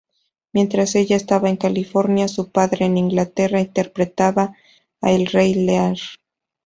Mientras 0.51 0.95
ella 0.95 1.15
estaba 1.15 1.47
en 1.47 1.57
California, 1.57 2.27
su 2.27 2.49
padre, 2.49 2.87
en 2.87 2.97
Inglaterra, 2.97 3.61
interpretaba 3.61 4.57
a 4.99 5.11
"El 5.11 5.27
rey 5.27 5.53
Lear". 5.53 5.99